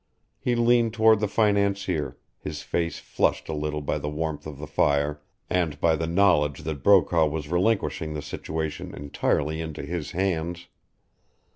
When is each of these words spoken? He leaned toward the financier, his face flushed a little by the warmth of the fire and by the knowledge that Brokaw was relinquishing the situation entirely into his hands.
He 0.39 0.55
leaned 0.55 0.95
toward 0.95 1.19
the 1.19 1.27
financier, 1.27 2.17
his 2.39 2.63
face 2.63 2.97
flushed 2.97 3.47
a 3.49 3.53
little 3.53 3.81
by 3.81 3.99
the 3.99 4.09
warmth 4.09 4.47
of 4.47 4.57
the 4.57 4.65
fire 4.65 5.21
and 5.47 5.79
by 5.79 5.95
the 5.95 6.07
knowledge 6.07 6.63
that 6.63 6.81
Brokaw 6.81 7.27
was 7.27 7.49
relinquishing 7.49 8.15
the 8.15 8.23
situation 8.23 8.95
entirely 8.95 9.61
into 9.61 9.83
his 9.85 10.09
hands. 10.09 10.69